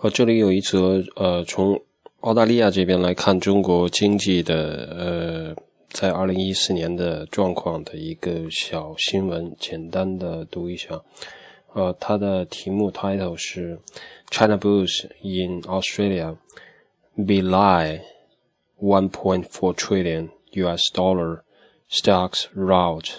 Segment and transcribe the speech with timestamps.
[0.00, 1.82] 呃，这里有一则呃，从
[2.20, 11.02] 澳大利亚这边来看中国经济的呃，在二零一四年的状况的一个小新闻，简单的读一下。
[11.72, 13.76] 呃，它的题目 title 是
[14.30, 16.36] China boost in Australia
[17.16, 18.00] belie
[18.80, 21.40] 1.4 trillion US dollar
[21.90, 23.16] stocks route。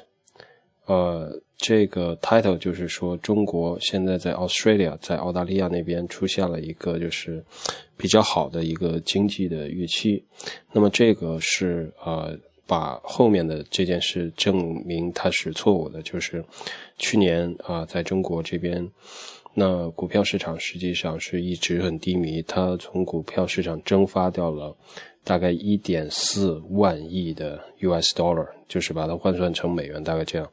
[0.86, 1.42] 呃。
[1.60, 7.44] 这个 title 就是说，中国现在在 Australia，在澳大利亚那边出现了一个就是
[7.98, 10.24] 比较好的一个经济的预期。
[10.72, 12.34] 那么这个是呃，
[12.66, 16.02] 把后面的这件事证明它是错误的。
[16.02, 16.42] 就是
[16.98, 18.90] 去年啊，在中国这边，
[19.60, 24.74] 那股票市场实际上是一直很低迷，它从股票市场蒸发掉了
[25.22, 30.50] 大概一点四万亿的 US dollar，就是把它换算成美元，大概这样。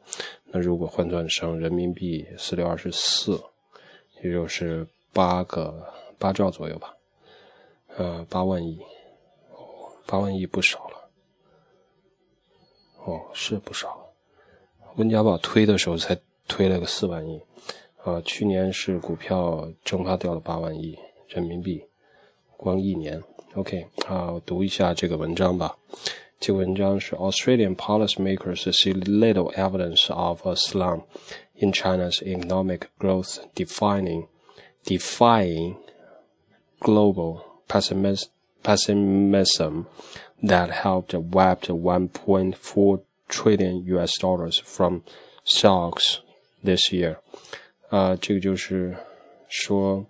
[0.51, 3.41] 那如果换算成人民币，四六二十四，
[4.21, 6.93] 也就是八个八兆左右吧，
[7.95, 8.77] 呃，八万亿，
[10.05, 11.09] 八万亿不少了，
[13.05, 14.05] 哦，是不少。
[14.97, 17.41] 温家宝推的时候才推了个四万亿，
[18.06, 21.84] 啊，去年是股票蒸发掉了八万亿人民币，
[22.56, 23.22] 光一年。
[23.54, 25.76] OK，好，读一下这个文章吧。
[26.40, 31.04] 这文章是 Australian policymakers see little evidence of a slump
[31.54, 34.26] in China's economic growth, defining,
[34.84, 35.76] defying
[36.80, 39.86] global pessimism
[40.42, 45.04] that helped wipe 1.4 trillion US dollars from
[45.44, 46.22] stocks
[46.64, 47.20] this year.
[47.89, 48.95] 啊，这个就是
[49.47, 50.05] 说，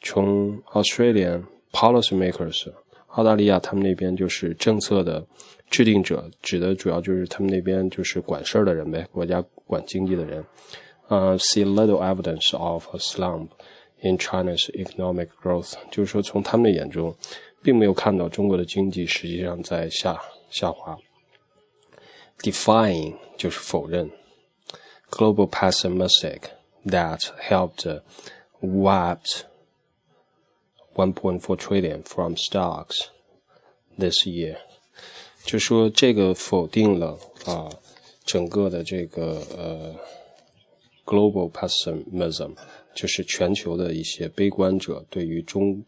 [0.00, 2.72] 从 Australian policymakers
[3.08, 5.26] 澳大利亚他们那边就是政策的
[5.68, 10.44] 制定者，指的主要就是他们那边就是管事儿的人呗，国家管经济的人。
[11.08, 13.48] 呃，see little evidence of a slump
[14.00, 17.14] in China's economic growth，就是说从他们的眼中，
[17.62, 20.18] 并没有看到中国的经济实际上在下
[20.50, 20.96] 下滑。
[22.40, 24.10] Defying 就是否认
[25.10, 26.42] ，global pessimistic
[26.87, 27.85] that helped
[28.61, 29.45] wiped
[30.95, 33.09] 1.4 trillion from stocks
[33.97, 34.57] this year，
[35.43, 37.69] 就说这个否定了啊
[38.25, 39.95] 整个的这个呃
[41.05, 42.55] global pessimism，
[42.93, 45.83] 就是全球的一些悲观者对于中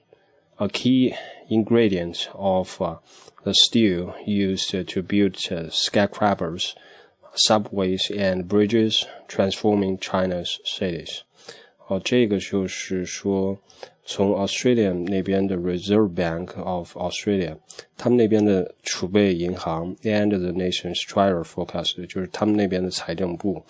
[0.57, 1.13] a key
[1.49, 2.95] ingredient of uh,
[3.43, 6.73] the steel used to build uh, skyscrapers,
[7.36, 11.22] subways, and bridges, transforming China's cities.
[11.88, 13.58] 哦，这个就是说，
[14.09, 17.57] 从 Australia 那边的 Reserve Bank of Australia，
[17.97, 23.61] 他们那边的储备银行 and the nation's Treasury forecast，就是他们那边的财政部，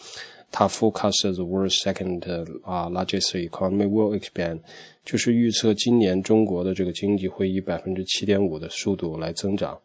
[0.51, 2.21] 它 forecast the world's second
[2.63, 4.59] 啊 largest economy will expand，
[5.03, 9.75] 就是预测今年中国的这个经济会以百分之七点五的速度来增长。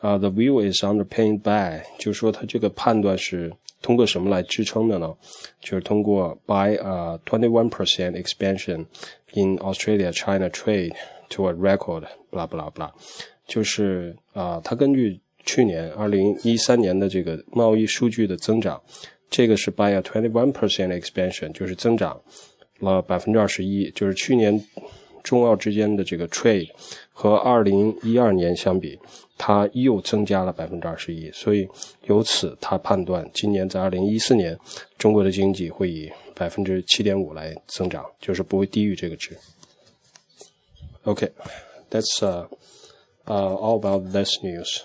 [0.00, 3.52] 啊，the view is underpinned by，就是说它这个判断是。
[3.82, 5.12] 通过什么来支撑的呢？
[5.60, 8.86] 就是通过 by a twenty one percent expansion
[9.34, 10.92] in Australia China trade
[11.30, 12.90] to a record blah blah blah，
[13.46, 18.80] 就是啊，它根据去年二零一三年的这个贸易数据的增长，
[19.30, 22.20] 这个是 by a twenty one percent expansion，就是增长
[22.80, 24.62] 了百分之二十一，就是去年
[25.22, 26.68] 中澳之间的这个 trade
[27.12, 28.98] 和二零一二年相比，
[29.38, 31.68] 它又增加了百分之二十一，所以
[32.04, 34.58] 由此他判断今年在二零一四年
[34.98, 39.36] 中国的经济会以百分之七点五来增长，就是不会低于这个值。
[41.04, 42.46] OK，that's uh,
[43.26, 44.82] uh, all about this news.